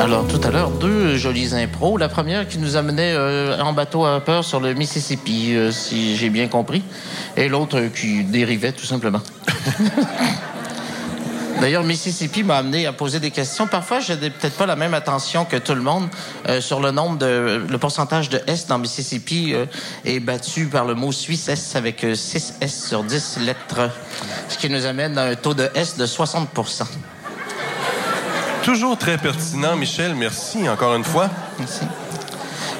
[0.00, 1.98] Alors, tout à l'heure, deux jolies impros.
[1.98, 6.16] La première qui nous amenait euh, en bateau à peur sur le Mississippi, euh, si
[6.16, 6.82] j'ai bien compris.
[7.36, 9.20] Et l'autre qui dérivait, tout simplement.
[11.60, 13.66] D'ailleurs, Mississippi m'a amené à poser des questions.
[13.66, 16.08] Parfois, je n'ai peut-être pas la même attention que tout le monde
[16.48, 17.62] euh, sur le nombre de...
[17.68, 19.66] Le pourcentage de S dans Mississippi euh,
[20.06, 23.90] est battu par le mot Suisse S avec 6 S sur 10 lettres.
[24.48, 26.48] Ce qui nous amène à un taux de S de 60
[28.64, 30.14] Toujours très pertinent, Michel.
[30.14, 31.30] Merci encore une fois.
[31.58, 31.80] Merci.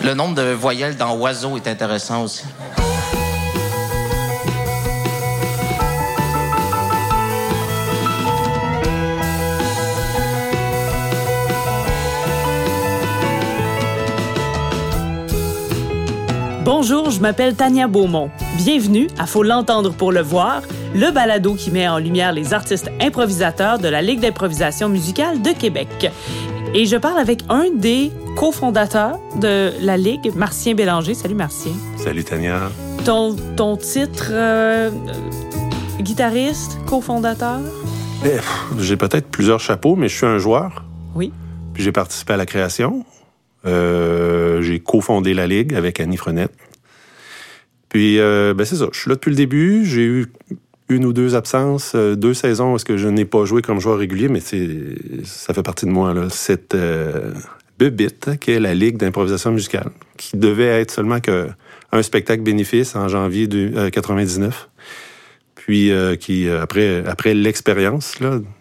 [0.05, 2.45] Le nombre de voyelles dans oiseau est intéressant aussi.
[16.63, 18.31] Bonjour, je m'appelle Tania Beaumont.
[18.57, 20.63] Bienvenue à Faut l'entendre pour le voir,
[20.95, 25.51] le balado qui met en lumière les artistes improvisateurs de la Ligue d'improvisation musicale de
[25.51, 26.11] Québec.
[26.75, 31.15] Et je parle avec un des cofondateurs de la Ligue, Martien Bélanger.
[31.15, 31.73] Salut Martien.
[31.97, 32.71] Salut Tania.
[33.05, 34.91] Ton, ton titre, euh,
[36.01, 37.61] guitariste, cofondateur?
[38.25, 38.39] Eh,
[38.79, 40.85] j'ai peut-être plusieurs chapeaux, mais je suis un joueur.
[41.15, 41.33] Oui.
[41.73, 43.05] Puis j'ai participé à la création.
[43.67, 46.53] Euh, j'ai cofondé la Ligue avec Annie Frenette.
[47.89, 48.87] Puis, euh, ben c'est ça.
[48.93, 49.85] Je suis là depuis le début.
[49.85, 50.27] J'ai eu
[50.91, 53.99] une ou deux absences, euh, deux saisons est-ce que je n'ai pas joué comme joueur
[53.99, 56.29] régulier, mais ça fait partie de moi, là.
[56.29, 57.33] Cette euh,
[58.41, 61.19] qui est la Ligue d'improvisation musicale, qui devait être seulement
[61.93, 64.69] un spectacle bénéfice en janvier de, euh, 99.
[65.55, 66.63] Puis euh, qui euh,
[67.07, 68.17] après l'expérience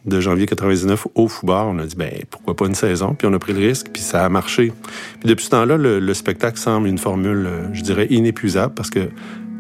[0.06, 3.34] de janvier 99 au Foubar, on a dit ben pourquoi pas une saison, puis on
[3.34, 4.72] a pris le risque, puis ça a marché.
[5.20, 9.10] Puis depuis ce temps-là, le, le spectacle semble une formule, je dirais inépuisable parce que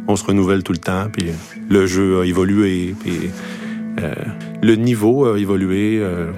[0.10, 1.28] on se renouvelle tout le temps, puis
[1.70, 3.30] le jeu a évolué, puis
[4.02, 4.14] euh,
[4.62, 6.32] le niveau a évolué, euh,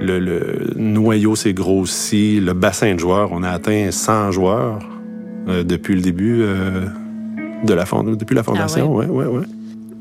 [0.00, 4.78] le, le noyau s'est grossi, le bassin de joueurs, on a atteint 100 joueurs
[5.48, 6.38] euh, depuis le début
[7.64, 9.44] de la fond- depuis la fondation, ouais, ouais, ouais.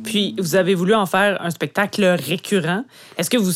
[0.04, 2.86] Puis, vous avez voulu en faire un spectacle récurrent.
[3.18, 3.52] Est-ce que vous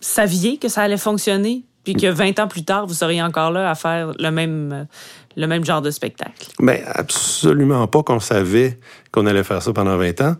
[0.00, 1.62] saviez que ça allait fonctionner?
[1.86, 4.88] Puis que 20 ans plus tard, vous seriez encore là à faire le même,
[5.36, 6.48] le même genre de spectacle?
[6.58, 8.80] Ben, absolument pas qu'on savait
[9.12, 10.34] qu'on allait faire ça pendant 20 ans,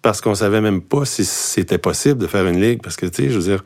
[0.00, 3.24] parce qu'on savait même pas si c'était possible de faire une ligue, parce que, tu
[3.24, 3.64] sais, je veux dire,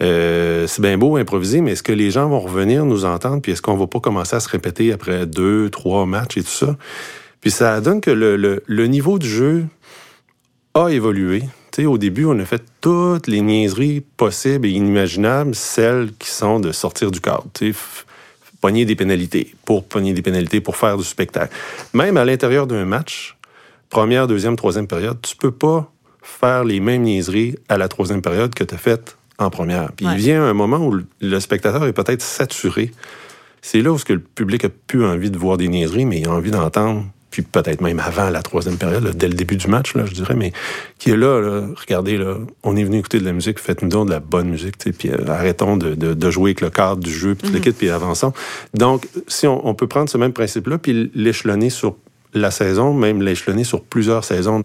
[0.00, 3.52] euh, c'est bien beau improviser, mais est-ce que les gens vont revenir nous entendre, puis
[3.52, 6.78] est-ce qu'on va pas commencer à se répéter après deux, trois matchs et tout ça?
[7.42, 9.66] Puis ça donne que le, le niveau du jeu
[10.72, 11.42] a évolué.
[11.78, 16.70] Au début, on a fait toutes les niaiseries possibles et inimaginables, celles qui sont de
[16.72, 17.46] sortir du cadre.
[18.60, 21.54] Pogner des pénalités, pour pogner des pénalités, pour faire du spectacle.
[21.92, 23.36] Même à l'intérieur d'un match,
[23.90, 25.90] première, deuxième, troisième période, tu peux pas
[26.22, 29.92] faire les mêmes niaiseries à la troisième période que tu as faites en première.
[29.92, 30.12] Puis Ouais.
[30.14, 32.90] il vient un moment où le- le spectateur est peut-être saturé.
[33.60, 36.20] C'est là où ce que le public a plus envie de voir des niaiseries, mais
[36.20, 39.56] il a envie d'entendre, puis peut-être même avant la troisième période, là, dès le début
[39.56, 40.52] du match, là, je dirais, mais
[41.00, 44.06] qui est là, là, regardez, là, on est venu écouter de la musique, faites-nous donc
[44.06, 47.10] de la bonne musique, puis euh, arrêtons de, de, de jouer avec le cadre du
[47.10, 48.32] jeu, puis tout le kit, puis avançons.
[48.72, 51.96] Donc, si on, on peut prendre ce même principe-là, puis l'échelonner sur
[52.34, 54.62] la saison, même l'échelonner sur plusieurs saisons.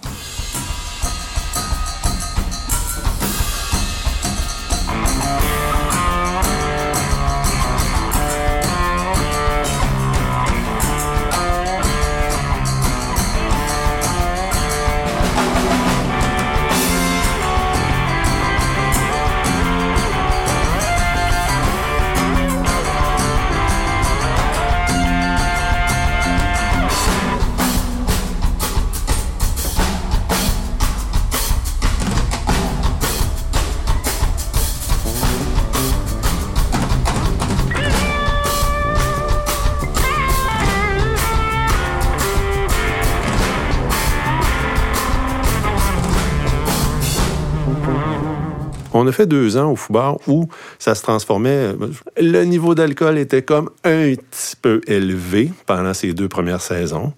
[48.99, 51.73] On a fait deux ans au Foubar où ça se transformait.
[52.19, 57.13] Le niveau d'alcool était comme un petit peu élevé pendant ces deux premières saisons.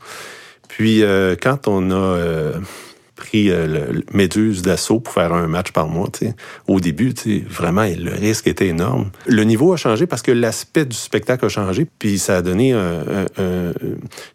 [0.67, 2.53] Puis euh, quand on a euh,
[3.15, 6.07] pris euh, le, Méduse d'assaut pour faire un match par mois,
[6.67, 7.15] au début,
[7.49, 9.09] vraiment, le risque était énorme.
[9.25, 12.75] Le niveau a changé parce que l'aspect du spectacle a changé, puis ça a donné,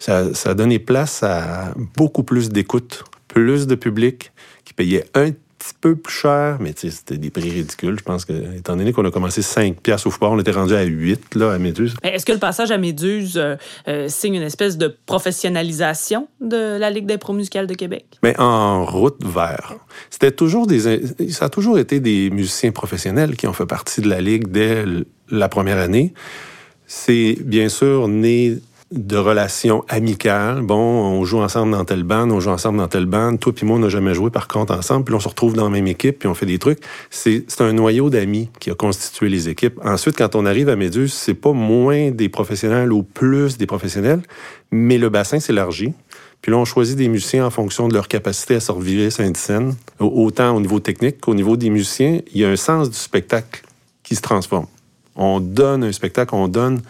[0.01, 4.33] ça a donné place à beaucoup plus d'écoute, plus de public
[4.65, 7.99] qui payait un petit peu plus cher, mais c'était des prix ridicules.
[7.99, 10.75] Je pense que, étant donné qu'on a commencé 5 piastres au football, on était rendu
[10.75, 11.95] à 8 là, à Méduse.
[12.03, 13.57] Est-ce que le passage à Méduse euh,
[13.89, 18.07] euh, signe une espèce de professionnalisation de la Ligue d'impro musicale de Québec?
[18.23, 19.75] Mais en route vers.
[20.11, 21.01] C'était toujours des.
[21.31, 24.85] Ça a toujours été des musiciens professionnels qui ont fait partie de la Ligue dès
[25.31, 26.13] la première année.
[26.87, 28.59] C'est bien sûr né
[28.93, 30.63] de relations amicales.
[30.63, 33.41] Bon, on joue ensemble dans telle bande, on joue ensemble dans telle bande.
[33.41, 35.05] Toi puis moi, on n'a jamais joué par contre ensemble.
[35.05, 36.79] Puis on se retrouve dans la même équipe, puis on fait des trucs.
[37.11, 39.81] C'est un noyau d'amis qui a constitué les équipes.
[39.85, 44.23] Ensuite, quand on arrive à Méduse, c'est pas moins des professionnels ou plus des professionnels,
[44.71, 45.93] mais le bassin s'élargit.
[46.41, 49.35] Puis là, on choisit des musiciens en fonction de leur capacité à survivre sur une
[49.35, 52.21] scène, autant au niveau technique qu'au niveau des musiciens.
[52.33, 53.65] Il y a un sens du spectacle
[54.05, 54.67] qui se transforme.
[55.17, 56.83] On donne un spectacle, on donne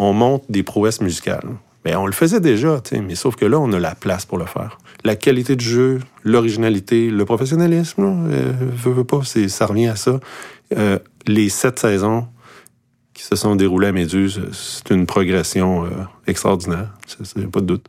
[0.00, 1.46] on monte des prouesses musicales.
[1.84, 4.46] Mais on le faisait déjà, mais sauf que là, on a la place pour le
[4.46, 4.78] faire.
[5.04, 10.20] La qualité de jeu, l'originalité, le professionnalisme, euh, veut, pas, ça revient à ça.
[10.76, 12.26] Euh, les sept saisons
[13.14, 15.88] qui se sont déroulées à Méduse, c'est une progression euh,
[16.26, 17.86] extraordinaire, c'est pas de doute.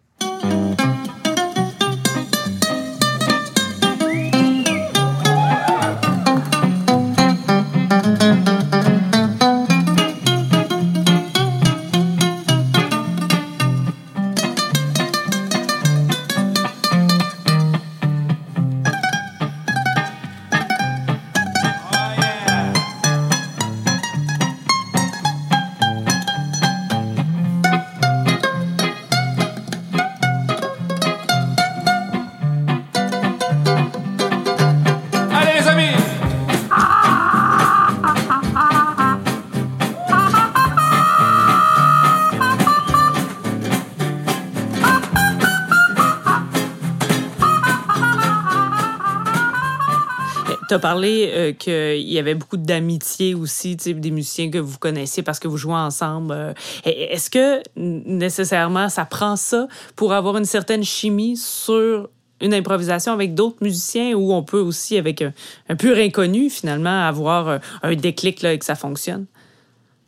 [50.71, 55.21] Tu as parlé euh, qu'il y avait beaucoup d'amitié aussi, des musiciens que vous connaissez
[55.21, 56.33] parce que vous jouez ensemble.
[56.33, 56.53] Euh.
[56.85, 62.07] Est-ce que nécessairement ça prend ça pour avoir une certaine chimie sur
[62.39, 65.21] une improvisation avec d'autres musiciens ou on peut aussi, avec
[65.68, 69.25] un, pur inconnu, finalement, avoir euh, un déclic là, et que ça fonctionne?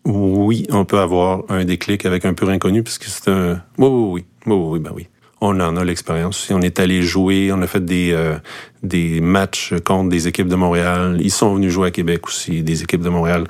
[0.06, 3.62] Oui, on peut avoir un déclic avec un pur inconnu puisque c'est un.
[3.78, 4.26] Oui, oui, oui.
[4.46, 5.08] Oui, oui, ben oui
[5.44, 6.50] on en a l'expérience.
[6.52, 8.38] On est allé jouer, on a fait des, euh,
[8.82, 11.18] des matchs contre des équipes de Montréal.
[11.20, 13.44] Ils sont venus jouer à Québec aussi, des équipes de Montréal.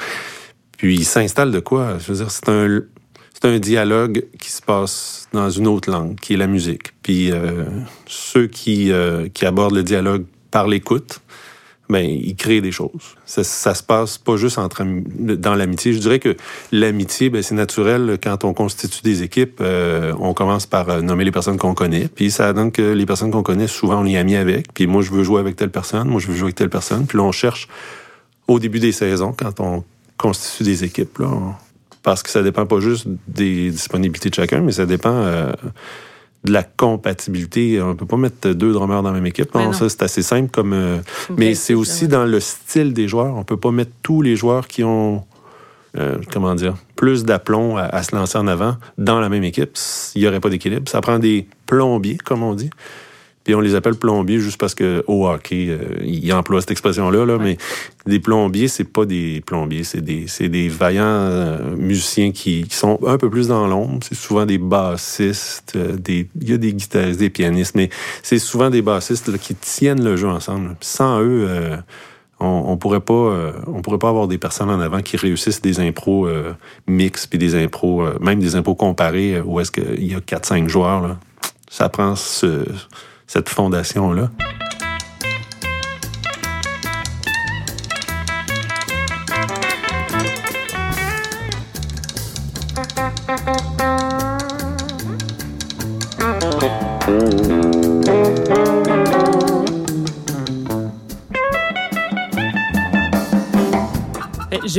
[0.78, 2.00] Puis ils s'installent de quoi?
[2.00, 2.82] Je veux dire, c'est un,
[3.34, 6.94] c'est un dialogue qui se passe dans une autre langue, qui est la musique.
[7.04, 7.66] Puis euh,
[8.08, 11.22] ceux qui, euh, qui abordent le dialogue par l'écoute,
[11.94, 12.90] ben, il crée des choses.
[13.28, 15.94] Ça, ça, se passe pas juste dans l'amitié.
[15.94, 16.36] Je dirais que
[16.72, 19.60] l'amitié, ben, c'est naturel quand on constitue des équipes.
[19.62, 23.06] Euh, on commence par euh, nommer les personnes qu'on connaît, puis ça donne que les
[23.06, 24.74] personnes qu'on connaît, souvent on est amis avec.
[24.74, 27.06] Puis moi, je veux jouer avec telle personne, moi je veux jouer avec telle personne.
[27.06, 27.68] Puis là, on cherche
[28.48, 29.84] au début des saisons, quand on
[30.18, 31.30] constitue des équipes, là,
[32.02, 35.14] parce que ça dépend pas juste des disponibilités de chacun, mais ça dépend.
[35.14, 35.54] Euh,
[36.44, 37.82] de la compatibilité.
[37.82, 39.50] On peut pas mettre deux drummers dans la même équipe.
[39.74, 40.74] ça, c'est assez simple comme.
[40.74, 40.98] Euh,
[41.38, 43.36] mais c'est aussi dans le style des joueurs.
[43.36, 45.24] On peut pas mettre tous les joueurs qui ont.
[45.96, 49.78] Euh, comment dire, plus d'aplomb à, se lancer en avant dans la même équipe.
[50.16, 50.90] Il y aurait pas d'équilibre.
[50.90, 52.72] Ça prend des plombiers, comme on dit.
[53.44, 57.26] Puis on les appelle plombiers juste parce que au hockey, euh, ils emploient cette expression-là,
[57.26, 57.58] là, mais
[58.06, 62.76] des plombiers, c'est pas des plombiers, c'est des, c'est des vaillants euh, musiciens qui, qui,
[62.76, 64.00] sont un peu plus dans l'ombre.
[64.08, 67.90] C'est souvent des bassistes, euh, des, il y a des guitaristes, des pianistes, mais
[68.22, 70.78] c'est souvent des bassistes là, qui tiennent le jeu ensemble.
[70.80, 71.48] Sans eux,
[72.40, 75.80] on, on, pourrait pas, on pourrait pas avoir des personnes en avant qui réussissent des
[75.80, 76.28] impros
[76.88, 81.02] mix puis des impros, même des impros comparés où est-ce qu'il y a 4-5 joueurs.
[81.02, 81.18] Là.
[81.70, 82.66] Ça prend ce
[83.28, 84.30] cette fondation-là.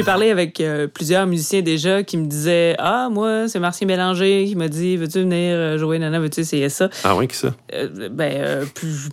[0.04, 4.54] Parlé avec euh, plusieurs musiciens déjà qui me disaient Ah, moi, c'est Marcien Bélanger qui
[4.54, 5.98] m'a dit Veux-tu venir euh, jouer?
[5.98, 6.40] Nana, veux-tu?
[6.40, 7.54] Essayer ça Ah, oui, qui ça?
[7.72, 8.66] Euh, Ben,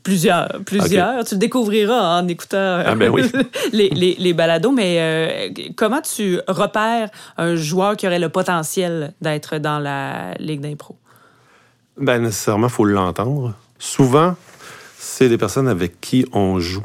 [0.04, 0.50] plusieurs.
[0.66, 1.24] Plusieurs.
[1.24, 3.12] Tu le découvriras en écoutant ah, ben
[3.74, 4.72] les, les, les, balados.
[4.72, 10.96] Mais comment tu repères un joueur qui aurait le potentiel d'être dans la Ligue d'impro?
[11.98, 13.54] Ben, nécessairement, il faut l'entendre.
[13.80, 14.36] Souvent,
[14.98, 16.84] c'est des personnes avec qui on joue.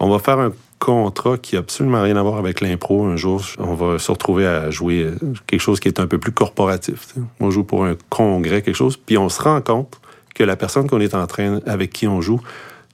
[0.00, 3.04] On va faire un contrat qui a absolument rien à voir avec l'impro.
[3.06, 5.10] Un jour, on va se retrouver à jouer
[5.46, 7.14] quelque chose qui est un peu plus corporatif.
[7.40, 10.00] On joue pour un congrès, quelque chose, puis on se rend compte
[10.34, 12.40] que la personne qu'on est en train, avec qui on joue,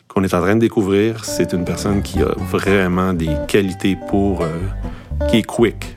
[0.09, 4.43] qu'on est en train de découvrir, c'est une personne qui a vraiment des qualités pour...
[4.43, 4.49] euh,
[5.29, 5.97] qui est quick,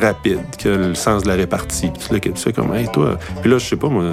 [0.00, 1.90] rapide, qui a le sens de la répartie.
[1.90, 3.18] Puis là, tu fais comme, hey, toi...
[3.40, 4.04] Puis là, je sais pas, moi,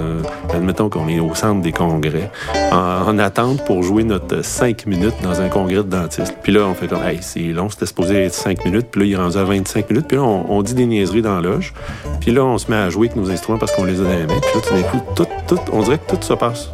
[0.52, 2.30] admettons qu'on est au centre des congrès,
[2.72, 6.36] en, en attente pour jouer notre 5 minutes dans un congrès de dentiste.
[6.42, 9.06] Puis là, on fait comme, hey, c'est long, c'était supposé être 5 minutes, puis là,
[9.06, 11.74] il est rendu à 25 minutes, puis là, on, dit des niaiseries dans la loge,
[12.20, 14.10] puis là, on se met à jouer avec nos instruments parce qu'on les a dans
[14.10, 16.70] les puis là, tout d'un coup, tout, tout, on dirait que tout se passe.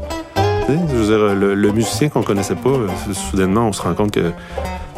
[0.77, 4.13] Je veux dire, le, le musicien qu'on connaissait pas, euh, soudainement, on se rend compte
[4.13, 4.33] que,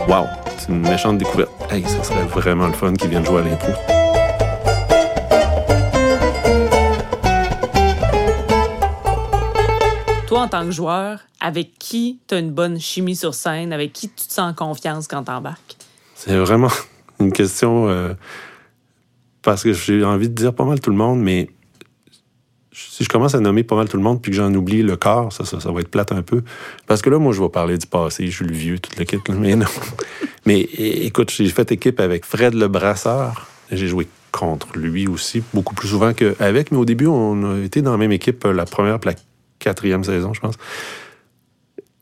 [0.06, 0.26] wow,
[0.58, 1.50] c'est une méchante découverte.
[1.70, 3.72] Hey, ça serait vraiment le fun qu'ils viennent jouer à l'impro.
[10.26, 13.92] Toi, en tant que joueur, avec qui tu as une bonne chimie sur scène, avec
[13.92, 15.76] qui tu te sens en confiance quand t'embarques?
[16.14, 16.70] C'est vraiment
[17.20, 18.12] une question euh,
[19.40, 21.48] parce que j'ai envie de dire pas mal tout le monde, mais
[22.72, 24.96] si je commence à nommer pas mal tout le monde puis que j'en oublie le
[24.96, 26.42] corps, ça, ça, ça va être plate un peu.
[26.86, 29.28] Parce que là, moi, je vais parler du passé, je suis le vieux, toute l'équipe,
[29.28, 29.66] mais non.
[30.46, 33.46] mais écoute, j'ai fait équipe avec Fred le Brasseur.
[33.70, 37.82] J'ai joué contre lui aussi, beaucoup plus souvent qu'avec, mais au début, on a été
[37.82, 39.16] dans la même équipe euh, la première puis la
[39.58, 40.56] quatrième saison, je pense.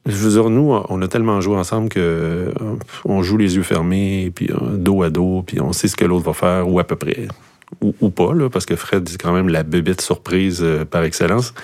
[0.06, 2.52] Je veux dire, nous, on a tellement joué ensemble que euh,
[3.04, 6.04] on joue les yeux fermés, puis euh, dos à dos, puis on sait ce que
[6.04, 7.28] l'autre va faire, ou à peu près.
[7.80, 11.54] Ou, pas, là, parce que Fred, c'est quand même la bébête surprise euh, par excellence.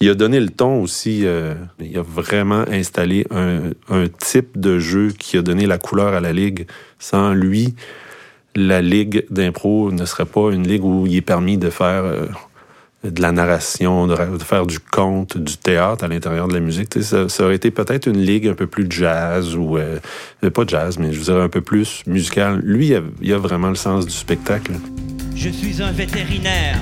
[0.00, 1.22] Il a donné le ton aussi.
[1.24, 6.20] euh, il a vraiment installé un, type de jeu qui a donné la couleur à
[6.20, 6.66] la ligue.
[6.98, 7.74] Sans lui,
[8.54, 12.26] la ligue d'impro ne serait pas une ligue où il est permis de faire euh,
[13.02, 17.02] de la narration, de, faire du conte, du théâtre à l'intérieur de la musique.
[17.02, 19.98] Ça, aurait été peut-être une ligue un peu plus jazz ou euh,
[20.54, 22.60] pas jazz, mais je veux dire un peu plus musicale.
[22.62, 24.72] Lui, il a vraiment le sens du spectacle.
[25.40, 26.80] Je suis un vétérinaire.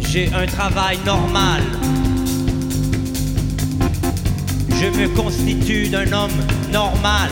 [0.00, 1.62] J'ai un travail normal.
[4.70, 6.40] Je me constitue d'un homme
[6.72, 7.30] normal.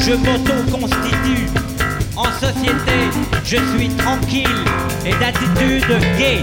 [0.00, 1.46] Je m'auto-constitue
[2.16, 2.98] en société.
[3.44, 4.64] Je suis tranquille
[5.06, 5.86] et d'attitude
[6.18, 6.42] gay.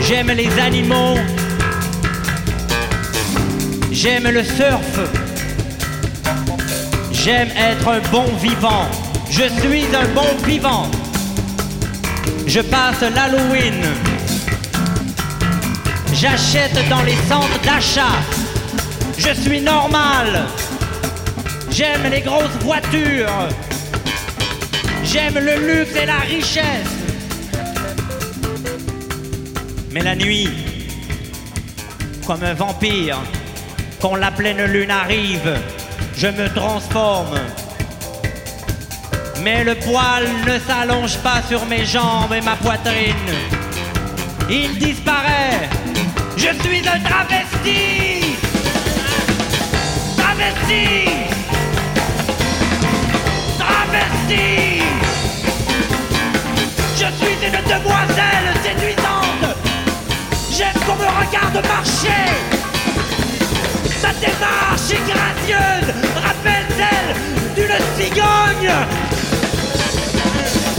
[0.00, 1.18] J'aime les animaux.
[3.92, 5.23] J'aime le surf.
[7.24, 8.84] J'aime être un bon vivant.
[9.30, 10.90] Je suis un bon vivant.
[12.46, 13.82] Je passe l'Halloween.
[16.12, 18.20] J'achète dans les centres d'achat.
[19.16, 20.44] Je suis normal.
[21.70, 23.48] J'aime les grosses voitures.
[25.02, 26.92] J'aime le luxe et la richesse.
[29.92, 30.50] Mais la nuit,
[32.26, 33.16] comme un vampire,
[33.98, 35.58] quand la pleine lune arrive,
[36.24, 37.38] je me transforme.
[39.42, 43.32] Mais le poil ne s'allonge pas sur mes jambes et ma poitrine.
[44.48, 45.68] Il disparaît.
[46.38, 48.36] Je suis un travesti.
[50.16, 50.86] Travesti.
[53.58, 54.82] Travesti.
[57.00, 59.46] Je suis une demoiselle séduisante.
[60.56, 62.73] J'aime qu'on me regarde marcher.
[64.20, 65.88] Démarche est gracieuse,
[66.22, 67.10] rappelle celle
[67.54, 68.72] d'une cigogne?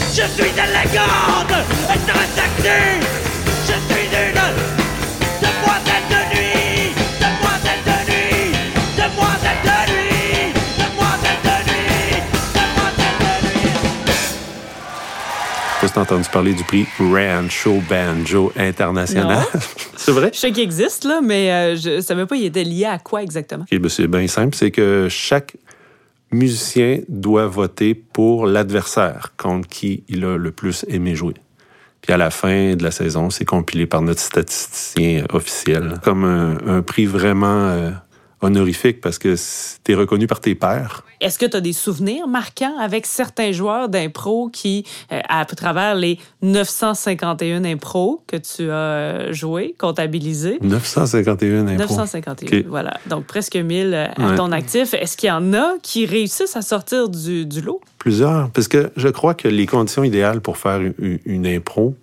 [0.10, 1.56] Je suis élégante
[1.94, 2.80] et très sexy.
[3.68, 4.54] Je suis une
[5.42, 8.54] demoiselle de nuit, demoiselle de nuit,
[8.98, 12.24] demoiselle de nuit, demoiselle de nuit,
[12.58, 13.84] demoiselle de nuit.
[15.94, 19.46] T'as entendu parler du prix Rancho Banjo International.
[20.06, 20.30] c'est vrai?
[20.34, 23.24] Je sais qu'il existe, là, mais euh, je savais pas il était lié à quoi
[23.24, 23.66] exactement.
[23.72, 25.58] Ben, c'est bien simple, c'est que chaque
[26.32, 31.34] musicien doit voter pour l'adversaire contre qui il a le plus aimé jouer.
[32.02, 36.58] Puis à la fin de la saison, c'est compilé par notre statisticien officiel comme un,
[36.68, 37.90] un prix vraiment euh,
[38.46, 39.36] honorifique parce que
[39.84, 41.04] tu es reconnu par tes pairs.
[41.22, 45.96] Est-ce que tu as des souvenirs marquants avec certains joueurs d'impro qui, euh, à travers
[45.96, 51.84] les 951 impros que tu as euh, joué, comptabilisé, 951 impôts.
[51.84, 52.66] 951, Ok.
[52.68, 52.98] voilà.
[53.08, 54.36] Donc presque 1000 euh, à Ouais.
[54.36, 54.94] ton actif.
[54.94, 57.82] Est-ce qu'il y en a qui réussissent à sortir du, du lot?
[57.98, 58.50] Plusieurs.
[58.52, 61.96] Parce que je crois que les conditions idéales pour faire une, une impro,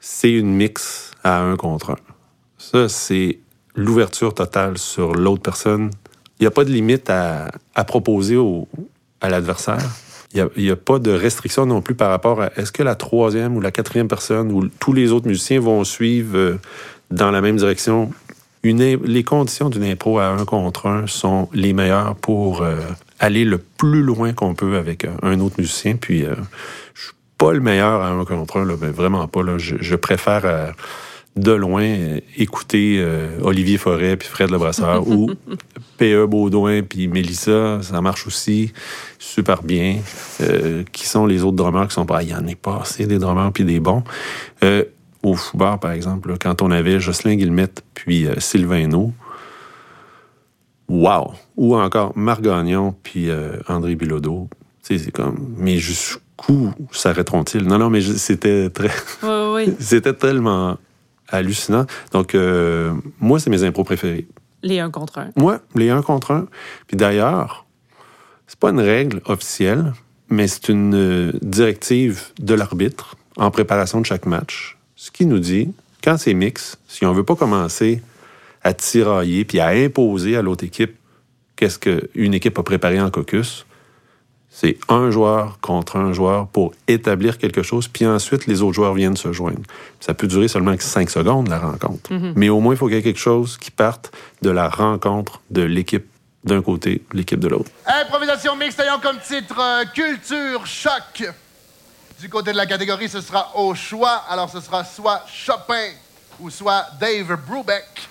[0.00, 1.96] c'est une mix à un contre un.
[2.58, 3.38] Ça, c'est
[3.78, 5.90] l'ouverture totale sur l'autre personne.
[6.38, 8.68] Il n'y a pas de limite à, à proposer au-
[9.20, 9.78] à l'adversaire.
[10.34, 13.56] Il n'y a, pas de restriction non plus par rapport à est-ce que la troisième
[13.56, 16.58] ou la quatrième personne ou tous les autres musiciens vont suivre euh,
[17.10, 18.10] dans la même direction.
[18.62, 22.76] Les conditions d'une impro à un contre un sont les meilleures pour euh,
[23.18, 25.96] aller le plus loin qu'on peut avec euh, un autre musicien.
[25.96, 26.34] Puis, euh,
[26.94, 29.42] je suis pas le meilleur à un contre un, là, ben, vraiment pas.
[29.42, 29.56] Là.
[29.56, 30.44] Je, préfère
[31.38, 35.30] de loin euh, écouter euh, Olivier Forêt puis Fred Lebrasseur ou
[35.98, 36.26] P.E.
[36.26, 38.72] Baudouin puis Mélissa, ça marche aussi
[39.18, 39.98] super bien.
[40.40, 42.22] Euh, qui sont les autres drummers qui sont pas...
[42.22, 44.02] Il y en a pas assez des drummers puis des bons.
[44.62, 44.84] Euh,
[45.22, 48.88] au Foubard, par exemple, là, quand on avait Jocelyn Guillemette puis Sylvain
[50.88, 51.32] wow!
[51.56, 53.28] Ou encore Marc Gagnon puis
[53.66, 54.48] André Bilodeau.
[54.82, 55.54] C'est comme...
[55.58, 57.64] Mais jusqu'où s'arrêteront-ils?
[57.64, 58.90] Non, non, mais c'était très...
[59.22, 59.74] Oui, oui.
[59.80, 60.78] C'était tellement
[61.28, 61.86] hallucinant.
[62.12, 64.26] Donc, euh, moi, c'est mes impros préférés.
[64.62, 65.30] Les un contre un.
[65.36, 66.46] Moi, les un contre un.
[66.86, 67.66] Puis d'ailleurs,
[68.46, 69.92] c'est pas une règle officielle,
[70.28, 74.76] mais c'est une euh, directive de l'arbitre en préparation de chaque match.
[74.96, 78.02] Ce qui nous dit, quand c'est mix, si on veut pas commencer
[78.62, 80.96] à tirailler puis à imposer à l'autre équipe
[81.54, 83.66] qu'est-ce qu'une équipe a préparé en caucus,
[84.60, 88.92] c'est un joueur contre un joueur pour établir quelque chose, puis ensuite les autres joueurs
[88.92, 89.62] viennent se joindre.
[90.00, 92.10] Ça peut durer seulement cinq secondes, la rencontre.
[92.34, 94.10] Mais au moins, il faut qu'il y ait quelque chose qui parte
[94.42, 96.06] de la rencontre de l'équipe
[96.42, 97.70] d'un côté, l'équipe de l'autre.
[97.86, 101.30] Improvisation mixte ayant comme titre euh, Culture Choc.
[102.20, 104.24] Du côté de la catégorie, ce sera au choix.
[104.28, 105.90] Alors, ce sera soit Chopin
[106.40, 108.08] ou soit Dave Brubeck.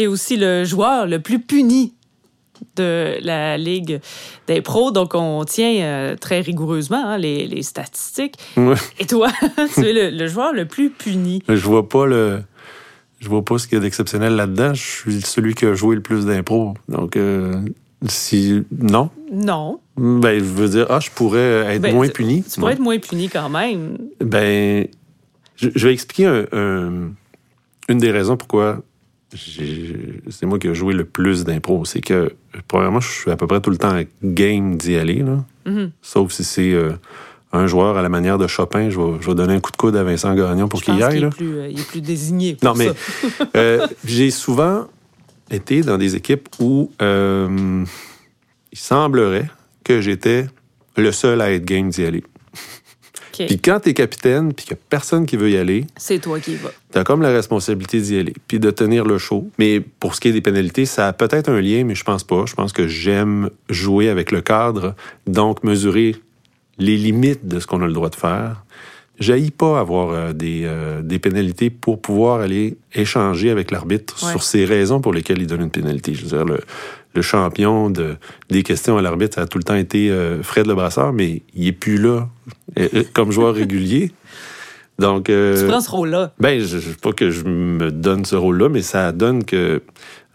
[0.00, 1.94] Euh, es aussi le joueur le plus puni
[2.76, 4.00] de la Ligue
[4.46, 8.34] des pros, donc on tient euh, très rigoureusement hein, les, les statistiques.
[8.56, 8.74] Ouais.
[8.98, 9.28] Et toi,
[9.74, 11.42] tu es le, le joueur le plus puni.
[11.48, 12.42] Je vois pas le.
[13.18, 14.72] Je vois pas ce qu'il y a d'exceptionnel là-dedans.
[14.74, 16.74] Je suis celui qui a joué le plus d'impro.
[16.88, 17.54] Donc, euh,
[18.06, 18.62] si.
[18.78, 19.10] Non?
[19.30, 19.80] Non.
[19.98, 22.42] Ben, je veux dire, ah, je pourrais être Ben, moins puni.
[22.42, 23.98] Tu pourrais être moins puni quand même.
[24.20, 24.86] Ben,
[25.56, 27.10] je, je vais expliquer un- un-
[27.90, 28.80] une des raisons pourquoi
[29.36, 31.84] c'est moi qui ai joué le plus d'impro.
[31.84, 32.34] C'est que,
[32.66, 35.44] premièrement, je suis à peu près tout le temps game d'y aller, là.
[35.66, 35.90] Mhm.
[36.02, 36.92] Sauf si c'est euh,
[37.52, 39.76] un joueur à la manière de Chopin, je vais, je vais donner un coup de
[39.76, 41.14] coude à Vincent Gagnon pour qu'il y aille.
[41.14, 41.28] qu'il là.
[41.28, 42.54] est, plus, euh, il est plus désigné.
[42.54, 42.90] pour Non, mais
[43.56, 44.88] euh, j'ai souvent
[45.50, 47.86] été dans des équipes où il
[48.78, 49.48] semblerait
[49.84, 50.46] que j'étais
[50.96, 52.24] le seul à être game d'y aller.
[53.40, 53.46] OK.
[53.46, 56.38] Puis quand t'es capitaine, puis qu'il n'y a personne qui veut y aller, C'est toi
[56.40, 56.70] qui y vas.
[56.92, 59.48] T'as comme la responsabilité d'y aller, puis de tenir le show.
[59.58, 62.24] Mais pour ce qui est des pénalités, ça a peut-être un lien, mais je pense
[62.24, 62.44] pas.
[62.46, 64.94] Je pense que j'aime jouer avec le cadre,
[65.26, 66.16] donc mesurer
[66.78, 68.64] les limites de ce qu'on a le droit de faire.
[69.18, 74.30] J'haïs pas avoir euh, des, euh, des pénalités pour pouvoir aller échanger avec l'arbitre Ouais.
[74.30, 76.14] sur ces raisons pour lesquelles il donne une pénalité.
[76.14, 76.58] Je veux dire, le,
[77.14, 78.16] le champion de,
[78.50, 81.66] des questions à l'arbitre, ça a tout le temps été euh, Fred Lebrasseur, mais il
[81.66, 82.28] est plus là
[82.78, 84.12] euh, euh, comme joueur régulier.
[84.98, 86.32] Donc, euh, Tu prends ce rôle-là.
[86.38, 89.82] ben, je, je- pas que je me donne ce rôle-là, mais ça donne que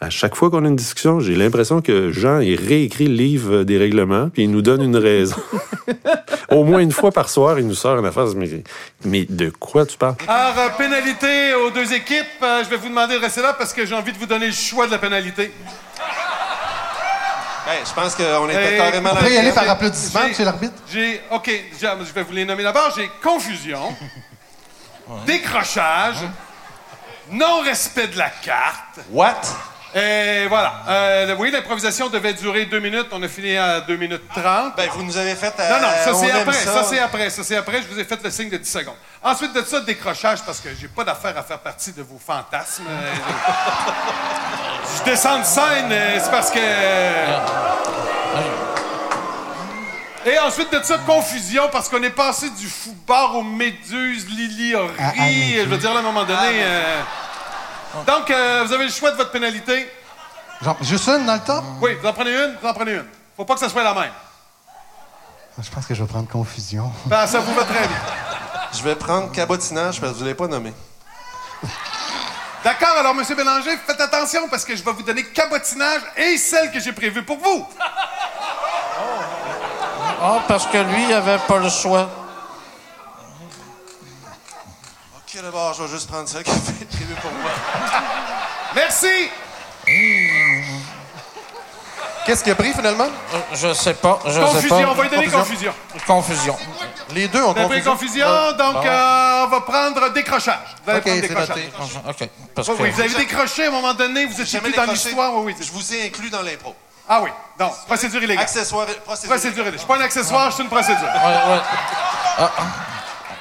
[0.01, 3.63] à chaque fois qu'on a une discussion, j'ai l'impression que Jean il réécrit le livre
[3.63, 5.37] des règlements, puis il nous donne une raison.
[6.49, 8.25] Au moins une fois par soir, il nous sort une affaire.
[8.35, 8.63] Mais,
[9.05, 10.15] mais de quoi tu parles?
[10.27, 12.25] Alors, euh, pénalité aux deux équipes.
[12.43, 14.47] Euh, je vais vous demander de rester là parce que j'ai envie de vous donner
[14.47, 15.51] le choix de la pénalité.
[17.65, 20.45] Ben, je pense qu'on était Et- carrément On peut y le aller par applaudissement, monsieur
[20.45, 20.75] l'arbitre?
[20.91, 21.21] J'ai.
[21.31, 21.49] OK,
[21.79, 22.93] je vais vous les nommer d'abord.
[22.95, 23.95] J'ai confusion.
[25.25, 26.17] décrochage,
[27.31, 28.99] non-respect de la carte.
[29.11, 29.41] What?
[29.97, 30.73] Et voilà.
[30.89, 33.07] Euh, oui, l'improvisation devait durer deux minutes.
[33.13, 34.75] On a fini à deux minutes trente.
[34.75, 35.53] Ben, vous nous avez fait.
[35.57, 36.53] Non, non, ça euh, c'est après.
[36.53, 37.29] Ça, c'est après.
[37.29, 37.81] Ça c'est après.
[37.81, 38.95] Je vous ai fait le signe de 10 secondes.
[39.23, 42.83] Ensuite de ça, décrochage, parce que j'ai pas d'affaire à faire partie de vos fantasmes.
[42.89, 43.13] Euh,
[44.97, 46.59] je descends de scène, euh, c'est parce que.
[50.27, 55.09] Et ensuite de ça, confusion, parce qu'on est passé du football aux méduses, Lily a
[55.11, 55.55] ri.
[55.63, 56.63] Je veux dire, là, à un moment donné.
[56.63, 57.01] euh,
[58.05, 59.89] Donc, euh, vous avez le choix de votre pénalité.
[60.61, 61.63] Genre, juste une dans le top?
[61.81, 63.05] Oui, vous en prenez une, vous en prenez une.
[63.35, 64.11] Faut pas que ça soit la même.
[65.61, 66.91] Je pense que je vais prendre confusion.
[67.05, 67.97] Ben, ça vous va très bien.
[68.73, 70.73] Je vais prendre cabotinage parce que vous ne l'avez pas nommé.
[72.63, 73.23] D'accord, alors, M.
[73.35, 77.23] Bélanger, faites attention parce que je vais vous donner cabotinage et celle que j'ai prévue
[77.23, 77.67] pour vous.
[80.21, 82.09] Ah, parce que lui, il avait pas le choix.
[85.41, 87.51] D'abord, je vais juste prendre ça qui est prévu pour moi.
[88.73, 89.29] Merci.
[92.25, 93.05] Qu'est-ce qu'il a pris finalement?
[93.33, 94.89] Euh, Je sais pas, je sais Confusion, pas.
[94.89, 95.73] on va lui donner confusion.
[96.07, 96.57] Confusion.
[97.13, 98.25] Les deux ont Vous avez pris confusion.
[98.25, 98.89] confusion, donc bon.
[98.89, 100.57] euh, on va prendre décrochage.
[100.83, 101.57] Vous allez Ok, prendre c'est décrochage.
[102.05, 102.23] noté.
[102.23, 102.29] OK.
[102.55, 102.83] Parce Oui, que...
[102.83, 105.03] oui, vous avez décroché à un moment donné, vous étiez plus dans décroché.
[105.09, 105.33] l'histoire.
[105.35, 105.65] Oui, oui.
[105.65, 106.73] Je vous ai inclus dans l'impro.
[107.07, 108.43] Ah oui, non, procédure illégale.
[108.43, 109.29] Accessoire, procédure.
[109.29, 109.73] Procédure illégale.
[109.73, 111.03] Je suis pas un accessoire, je suis une procédure.
[111.03, 111.61] Ouais, ouais.
[112.39, 112.63] Ah, ah.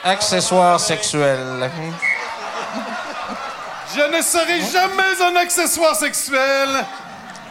[0.05, 1.39] Accessoire sexuel.
[3.95, 6.69] Je ne serai jamais un accessoire sexuel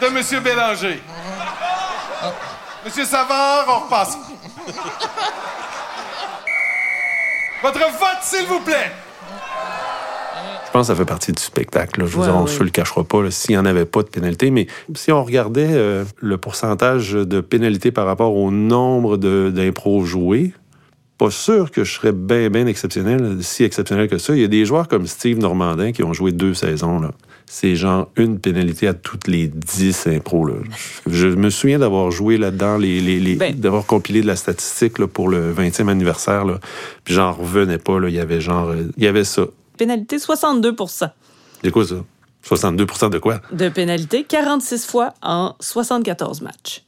[0.02, 0.44] de M.
[0.44, 1.02] Bélanger.
[2.86, 4.18] Monsieur Savard, on repasse.
[7.64, 8.92] Votre vote, s'il vous plaît.
[10.68, 12.02] Je pense que ça fait partie du spectacle.
[12.02, 12.08] là.
[12.08, 12.58] Je Ouais, dire, on ouais.
[12.60, 14.52] le cachera pas s'il n'y en avait pas de pénalité.
[14.52, 20.04] Mais si on regardait euh, le pourcentage de pénalité par rapport au nombre de- d'impros
[20.04, 20.54] joués,
[21.28, 24.36] pas sûr que je serais bien, bien exceptionnel, si exceptionnel que ça.
[24.36, 27.00] Il y a des joueurs comme Steve Normandin qui ont joué deux saisons.
[27.00, 27.12] Là.
[27.46, 30.46] C'est genre une pénalité à toutes les dix impros.
[30.46, 30.56] Là.
[31.08, 33.56] Je me souviens d'avoir joué là-dedans, les, les, les- Ben.
[33.56, 36.44] d'avoir compilé de la statistique là, pour le 20e anniversaire.
[36.44, 36.60] Là.
[37.06, 38.00] Puis j'en revenais pas.
[38.02, 38.10] Là.
[38.10, 38.70] Il y avait genre...
[38.70, 39.44] euh, Il y avait ça.
[39.78, 41.10] Pénalité 62%
[41.64, 41.96] C'est quoi ça?
[42.46, 43.40] 62% de quoi?
[43.54, 46.84] de pénalité, 46 fois en 74 matchs.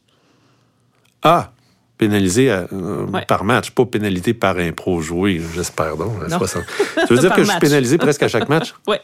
[1.24, 1.52] Ah!
[1.98, 3.24] Pénalisé à- euh, Ouais.
[3.28, 6.12] par match, pas pénalité par impro joué, j'espère donc.
[6.24, 6.38] à Non.
[6.40, 6.64] 60.
[6.96, 8.74] Ça veut dire que je suis pénalisé presque à chaque match?
[8.88, 9.00] Ouais,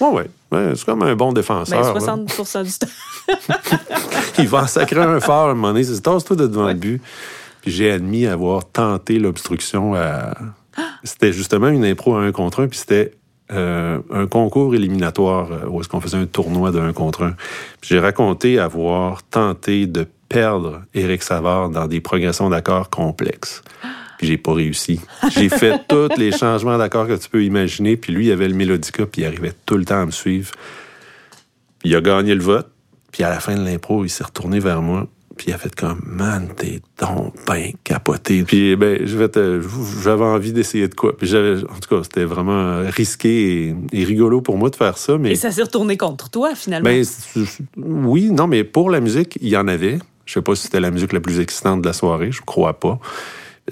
[0.00, 0.22] Oui, oui.
[0.52, 1.80] Ouais, c'est comme un bon ben, défenseur.
[1.94, 2.00] là.
[2.00, 2.86] 60 du temps.
[4.38, 5.84] Il va en sacrer un fort à un moment donné.
[5.84, 7.02] C'est tasse-toi de devant le but.
[7.62, 10.34] Puis j'ai admis avoir tenté l'obstruction à.
[11.02, 13.12] C'était justement une impro à un contre un, puis c'était
[13.52, 17.32] euh, un concours éliminatoire euh, où est-ce qu'on faisait un tournoi de un contre un.
[17.80, 23.62] Puis j'ai raconté avoir tenté de perdre Éric Savard dans des progressions d'accords complexes.
[24.18, 25.00] Puis j'ai pas réussi.
[25.30, 28.54] J'ai fait tous les changements d'accords que tu peux imaginer, puis lui, il avait le
[28.54, 30.50] mélodica, puis il arrivait tout le temps à me suivre.
[31.84, 32.68] Il a gagné le vote.
[33.12, 35.06] Puis à la fin de l'impro, il s'est retourné vers moi.
[35.36, 38.42] Puis il a fait comme, man, t'es donc ben capoté.
[38.42, 41.16] Puis ben, j'avais envie d'essayer de quoi.
[41.16, 44.98] Puis j'avais, en tout cas, c'était vraiment risqué et, et rigolo pour moi de faire
[44.98, 45.16] ça.
[45.16, 46.90] Mais Et ça s'est retourné contre toi, finalement.
[46.90, 47.04] ben,
[47.76, 50.00] oui, non, mais pour la musique, il y en avait.
[50.28, 52.78] Je sais pas si c'était la musique la plus excitante de la soirée, je crois
[52.78, 53.00] pas.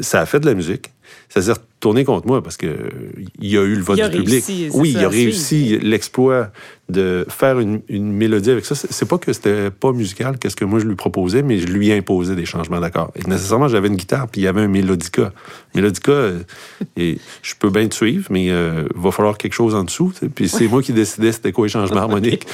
[0.00, 0.90] Ça a fait de la musique.
[1.28, 2.90] Ça s'est retourné contre moi parce que
[3.38, 4.44] il y a eu le vote Il du public.
[4.46, 6.50] réussi, Oui, ça, il a réussi l'exploit
[6.88, 8.74] de faire une, une mélodie avec ça.
[8.74, 11.92] C'est pas que c'était pas musical, qu'est-ce que moi je lui proposais, mais je lui
[11.92, 13.12] imposais des changements d'accords.
[13.16, 15.34] Et nécessairement, j'avais une guitare puis il y avait un mélodica.
[15.74, 16.38] Mélodica, euh,
[16.96, 20.14] et je peux bien te suivre, mais euh, va falloir quelque chose en dessous.
[20.34, 22.46] Puis c'est moi qui décidais c'était quoi les changements harmoniques.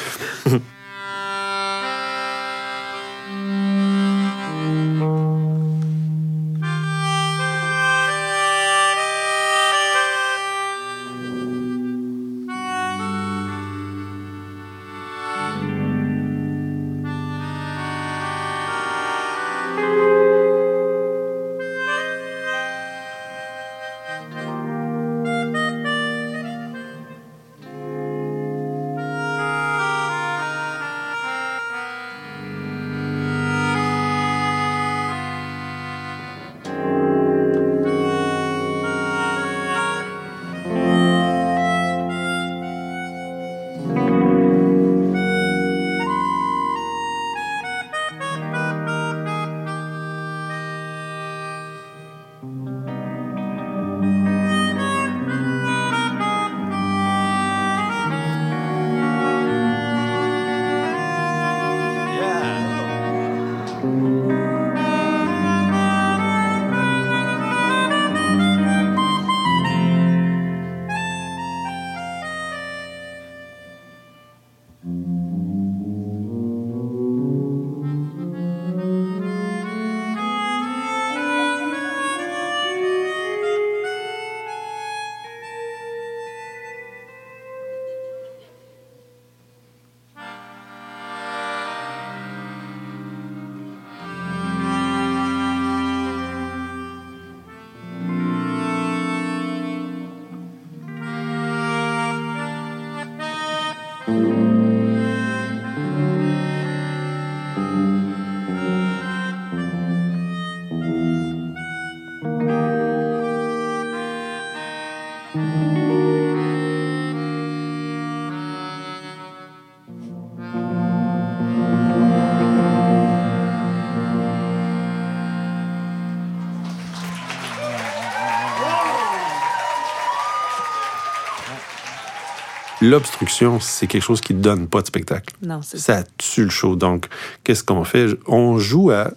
[132.82, 135.34] L'obstruction, c'est quelque chose qui donne pas de spectacle.
[135.42, 136.00] Non, c'est ça.
[136.02, 136.76] Ça tue le show.
[136.76, 137.06] Donc,
[137.44, 138.08] qu'est-ce qu'on fait?
[138.26, 139.10] On joue à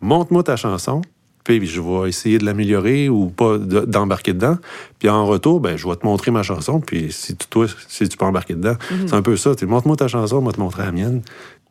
[0.00, 1.00] montre-moi ta chanson,
[1.44, 4.58] puis je vais essayer de l'améliorer ou pas de- d'embarquer dedans.
[4.98, 8.08] Puis en retour, ben, je vais te montrer ma chanson, puis si tu, toi, si
[8.08, 8.74] tu peux embarquer dedans,
[9.06, 9.52] c'est un peu ça.
[9.62, 11.22] Montre-moi ta chanson, moi te montrer la mienne.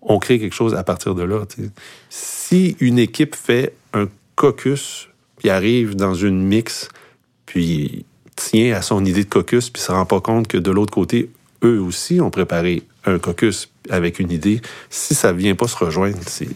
[0.01, 1.41] On crée quelque chose à partir de là.
[2.09, 6.89] Si une équipe fait un caucus, puis arrive dans une mix,
[7.45, 10.93] puis tient à son idée de caucus, puis se rend pas compte que de l'autre
[10.93, 11.29] côté,
[11.63, 14.61] eux aussi ont préparé un caucus avec une idée.
[14.89, 16.47] Si ça vient pas se rejoindre, c'est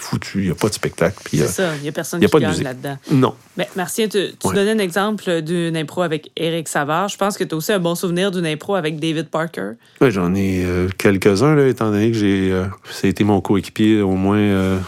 [0.00, 0.40] foutu.
[0.40, 1.16] Il n'y a pas de spectacle.
[1.30, 1.76] C'est euh, ça.
[1.76, 2.98] Il n'y a personne y a qui pas gagne là-dedans.
[3.12, 3.34] non.
[3.56, 4.54] Mais Martien, tu, tu Ouais.
[4.54, 7.08] donnais un exemple d'une impro avec Eric Savard.
[7.08, 9.72] Je pense que tu as aussi un bon souvenir d'une impro avec David Parker.
[10.00, 12.50] Ouais, J'en ai euh, quelques-uns, étant donné que j'ai.
[12.52, 14.80] euh, ça a été mon coéquipier au moins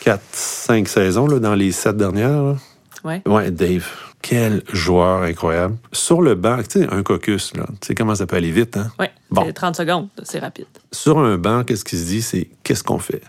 [0.00, 2.30] 4, 5 saisons là, dans les 7 dernières.
[2.42, 2.56] là.
[3.04, 3.22] Ouais.
[3.26, 3.86] Ouais, Dave.
[4.22, 5.76] Quel joueur incroyable.
[5.92, 7.66] Sur le banc, tu sais, un caucus, là.
[7.80, 8.90] Tu sais comment ça peut aller vite, hein?
[8.98, 9.10] Ouais.
[9.30, 9.44] Bon.
[9.46, 10.08] C'est 30 secondes.
[10.22, 10.66] C'est rapide.
[10.90, 12.22] Sur un banc, qu'est-ce qui se dit?
[12.22, 13.22] C'est qu'est-ce qu'on fait?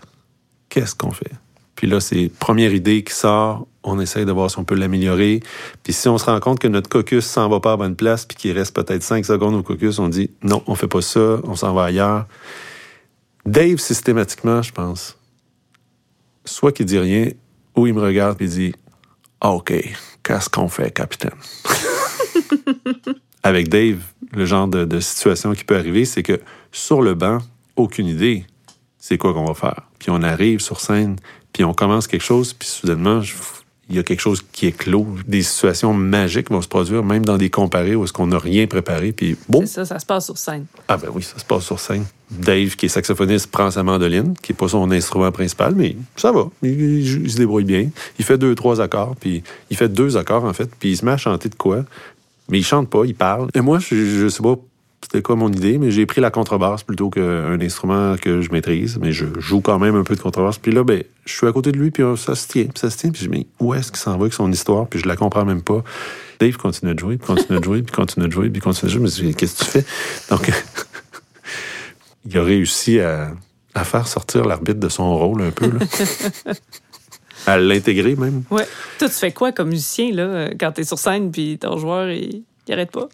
[0.68, 1.32] Qu'est-ce qu'on fait?
[1.76, 3.68] Puis là, c'est première idée qui sort.
[3.84, 5.40] On essaye de voir si on peut l'améliorer.
[5.84, 8.26] Puis si on se rend compte que notre caucus s'en va pas à bonne place,
[8.26, 11.38] puis qu'il reste peut-être 5 secondes au caucus, on dit non, on fait pas ça,
[11.44, 12.26] on s'en va ailleurs.
[13.46, 15.16] Dave, systématiquement, je pense,
[16.44, 17.30] soit qu'il dit rien,
[17.76, 18.74] ou il me regarde et il dit
[19.40, 19.72] Ah, OK,
[20.28, 21.32] qu'est-ce qu'on fait, capitaine?
[23.42, 24.00] Avec Dave,
[24.32, 26.38] le genre de, situation qui peut arriver, c'est que
[26.70, 27.38] sur le banc,
[27.76, 28.44] aucune idée,
[28.98, 29.88] c'est quoi qu'on va faire.
[29.98, 31.16] Puis on arrive sur scène,
[31.54, 33.32] puis on commence quelque chose, puis soudainement, je-
[33.90, 35.06] il y a quelque chose qui est clos.
[35.26, 38.66] Des situations magiques vont se produire, même dans des comparés où est-ce qu'on n'a rien
[38.66, 40.66] préparé, puis bon, C'est ça, ça se passe sur scène.
[40.88, 42.04] ah ben oui, ça se passe sur scène.
[42.30, 46.30] Dave, qui est saxophoniste, prend sa mandoline, qui n'est pas son instrument principal, mais ça
[46.32, 46.48] va.
[46.62, 47.88] Il, il- il se débrouille bien.
[48.18, 51.04] Il fait deux, trois accords, puis il fait deux accords, en fait, puis il se
[51.06, 51.84] met à chanter de quoi.
[52.50, 53.48] Mais il chante pas, il parle.
[53.54, 54.56] Et moi, je, je sais pas
[55.02, 58.98] c'était quoi mon idée, mais j'ai pris la contrebasse plutôt qu'un instrument que je maîtrise.
[59.00, 60.58] Mais je joue quand même un peu de contrebasse.
[60.58, 62.78] Puis là, ben, je suis à côté de lui, puis euh, ça se tient, puis
[62.78, 63.10] ça se tient.
[63.10, 64.86] Puis je me dis, où est-ce qu'il s'en va avec son histoire?
[64.86, 65.82] Puis je la comprends même pas.
[66.40, 68.98] Dave continue de jouer, puis continue de jouer, puis continue de jouer, puis continue de
[68.98, 69.08] jouer.
[69.08, 69.84] Je me dis, qu'est-ce que tu fais?
[70.30, 70.50] Donc,
[72.26, 73.32] il a réussi à,
[73.74, 75.78] à faire sortir l'arbitre de son rôle un peu, là.
[77.46, 78.42] à l'intégrer même.
[78.50, 78.66] Ouais.
[78.98, 82.10] Toi, tu fais quoi comme musicien, là, euh, quand t'es sur scène puis ton joueur,
[82.10, 83.08] il, il arrête pas?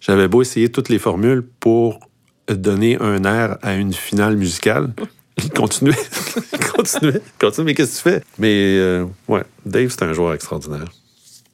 [0.00, 2.00] J'avais beau essayer toutes les formules pour
[2.48, 4.92] donner un air à une finale musicale.
[5.42, 5.94] Il continuait,
[6.52, 7.64] il continuait, il continuait.
[7.64, 8.22] Mais qu'est-ce que tu fais?
[8.38, 10.84] Mais, euh, ouais, Dave, c'est un joueur extraordinaire.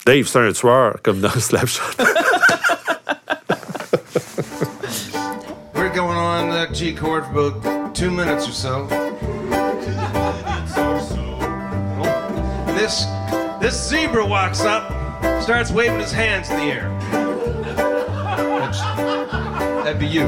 [0.05, 1.83] Dave, c'est un tueur, comme dans Slapshot.
[5.73, 8.88] We're going on that G chord for about two minutes or so.
[12.75, 13.07] This
[13.61, 14.90] this zebra walks up,
[15.40, 16.95] starts waving his hands in the air.
[19.87, 20.27] That'd be you.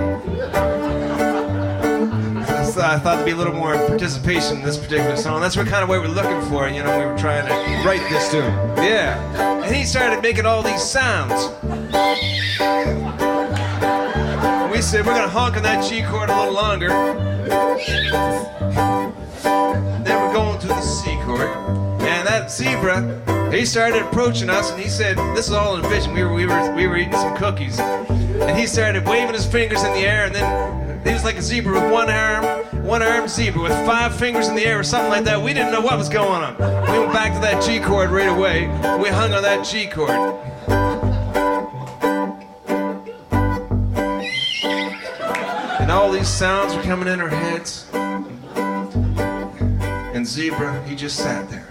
[2.70, 5.40] So I thought there'd be a little more participation in this particular song.
[5.40, 6.68] That's what kind of what we're looking for.
[6.68, 7.52] You know, we were trying to
[7.84, 8.54] write this tune.
[8.76, 9.18] Yeah,
[9.64, 11.32] and he started making all these sounds.
[14.70, 16.90] We said we're gonna honk on that G chord a little longer.
[20.04, 21.50] Then we're going to the C chord.
[22.28, 26.12] That zebra, he started approaching us and he said, This is all in vision.
[26.12, 27.80] We were we were we were eating some cookies.
[27.80, 31.42] And he started waving his fingers in the air and then he was like a
[31.42, 32.44] zebra with one arm,
[32.84, 35.40] one armed zebra with five fingers in the air or something like that.
[35.40, 36.54] We didn't know what was going on.
[36.92, 38.66] We went back to that G chord right away.
[39.02, 40.10] We hung on that G chord.
[45.80, 47.86] And all these sounds were coming in our heads.
[50.14, 51.67] And Zebra, he just sat there.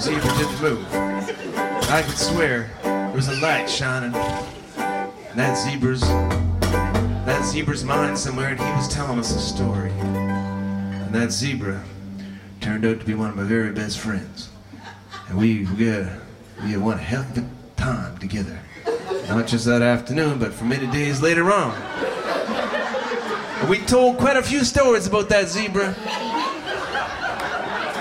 [0.00, 0.86] Zebra didn't move.
[0.94, 4.14] I could swear there was a light shining.
[4.14, 9.90] in that zebra's that zebra's mind somewhere, and he was telling us a story.
[9.90, 11.82] And that zebra
[12.60, 14.50] turned out to be one of my very best friends.
[15.28, 16.20] And we we had,
[16.62, 17.44] we had one hell of a
[17.76, 18.60] time together.
[19.28, 21.74] Not just that afternoon, but for many days later on.
[23.60, 25.94] And we told quite a few stories about that zebra.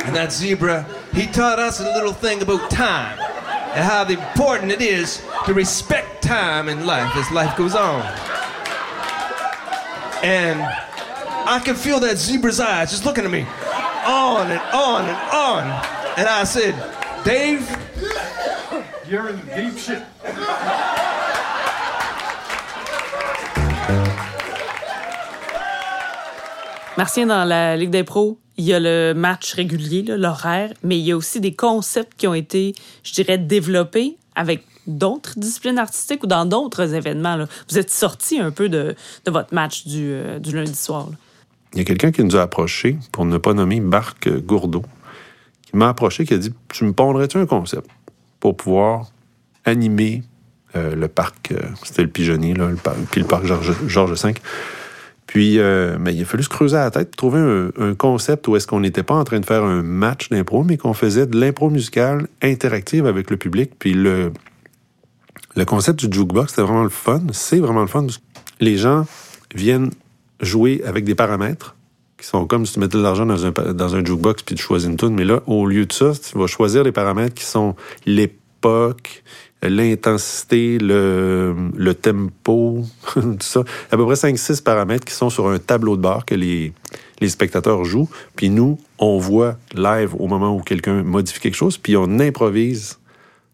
[0.05, 0.85] And that zebra,
[1.17, 3.17] he taught us a little thing about time
[3.73, 8.01] and how important it is to respect time in life as life goes on.
[10.23, 13.47] And I can feel that zebra's eyes just looking at me
[14.05, 15.63] on and on and on.
[16.17, 16.75] And I said,
[17.23, 17.67] Dave,
[19.09, 20.03] You're in deep shit.
[26.97, 31.05] Martien, dans la Ligue des pros, il y a le match régulier, l'horaire, mais il
[31.05, 36.23] y a aussi des concepts qui ont été, je dirais, développés avec d'autres disciplines artistiques
[36.23, 37.45] ou dans d'autres événements?
[37.69, 38.95] Vous êtes sorti un peu de,
[39.27, 41.09] votre match du, euh, lundi soir.
[41.73, 44.83] Il y a quelqu'un qui nous a approché, pour ne pas nommer Marc Gourdeau,
[45.63, 47.89] qui m'a approché, qui a dit Tu me pondrais-tu un concept
[48.39, 49.11] pour pouvoir
[49.65, 50.23] animer
[50.75, 52.55] euh, le parc euh, C'était le Pigeonnier,
[53.11, 54.33] puis le parc Georges V?
[55.27, 58.65] Puis, euh, mais il a fallu se creuser la tête, trouver un, concept où est-ce
[58.65, 61.69] qu'on n'était pas en train de faire un match d'impro, mais qu'on faisait de l'impro
[61.69, 63.71] musicale interactive avec le public.
[63.77, 64.31] Puis le,
[65.55, 67.21] le concept du jukebox, c'était vraiment le fun.
[67.33, 68.07] C'est vraiment le fun.
[68.61, 69.05] Les gens
[69.53, 69.91] viennent
[70.39, 71.75] jouer avec des paramètres
[72.17, 74.63] qui sont comme si tu mettais de l'argent dans un, dans un jukebox puis tu
[74.63, 75.13] choisis une tune.
[75.13, 79.23] Mais là, au lieu de ça, tu vas choisir les paramètres qui sont l'époque,
[79.63, 83.63] l'intensité, le, tempo, tout ça.
[83.91, 86.73] À peu près 5-6 paramètres qui sont sur un tableau de bord que les,
[87.19, 88.09] les spectateurs jouent.
[88.35, 92.99] Puis nous, on voit live au moment où quelqu'un modifie quelque chose, puis on improvise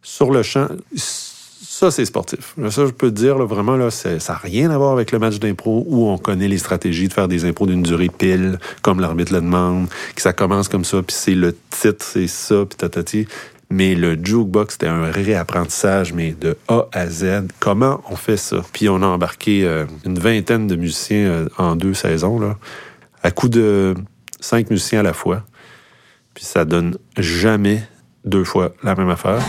[0.02, 0.68] sur le champ.
[0.96, 2.56] Ça, c'est sportif.
[2.70, 5.40] Ça, je peux te dire, vraiment, là, ça n'a rien à voir avec le match
[5.40, 9.34] d'impro où on connaît les stratégies de faire des impros d'une durée pile, comme l'arbitre
[9.34, 13.28] le demande, que ça commence comme ça, puis c'est le titre, c'est ça, puis tatati.
[13.70, 17.48] Mais le jukebox, c'était un réapprentissage, mais de A à Z.
[17.60, 18.58] Comment on fait ça?
[18.72, 22.58] Puis on a embarqué euh, une vingtaine de musiciens euh, en deux saisons, là,
[23.24, 23.96] à coup de
[24.40, 25.44] cinq musiciens à la fois.
[26.34, 27.84] Puis ça donne jamais
[28.26, 29.42] deux fois la même affaire.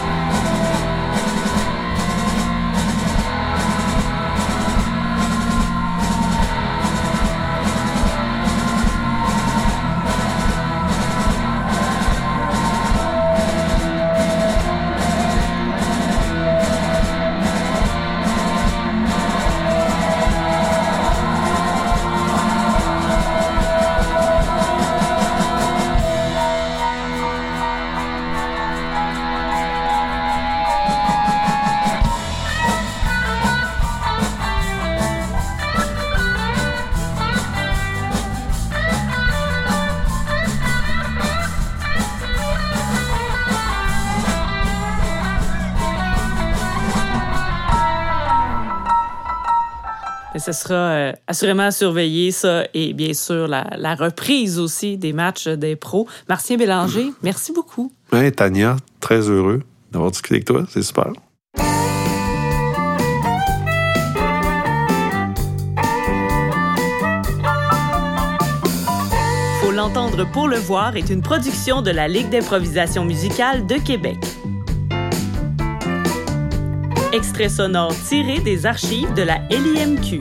[50.45, 55.13] Ce sera euh, assurément à surveiller, ça, et bien sûr la, la reprise aussi des
[55.15, 56.07] matchs des pros.
[56.29, 57.93] Martien Bélanger, merci beaucoup.
[58.13, 60.65] Ouais, Tania, très heureux d'avoir discuté avec toi.
[60.69, 61.13] C'est super.
[69.61, 74.19] Faut l'entendre pour le voir est une production de la Ligue d'improvisation musicale de Québec.
[77.15, 80.19] Extrait sonore tiré des archives de la LIMQ.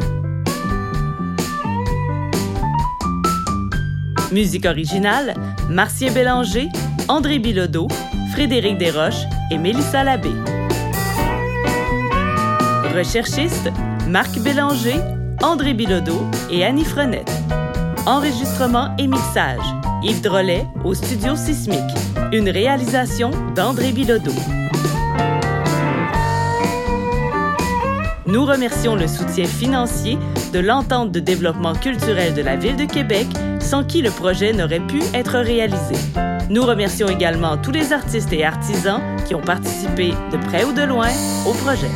[4.32, 5.34] Musique originale,
[5.72, 6.70] Martien Bélanger,
[7.08, 7.88] André Bilodeau,
[8.34, 10.30] Frédéric Desroches et Mélissa Labbé.
[12.96, 13.72] Recherchistes,
[14.08, 15.00] Marc Bélanger,
[15.42, 17.34] André Bilodeau et Annie Frenette.
[18.06, 19.66] Enregistrement et mixage,
[20.04, 21.80] Yves Drolet au Studio Sismique.
[22.32, 24.63] Une réalisation d'André Bilodeau.
[28.34, 30.18] Nous remercions le soutien financier
[30.54, 33.28] de l'entente de développement culturel de la Ville de Québec,
[33.60, 35.94] sans qui le projet n'aurait pu être réalisé.
[36.50, 40.82] Nous remercions également tous les artistes et artisans qui ont participé de près ou de
[40.82, 41.10] loin
[41.46, 41.92] au projet.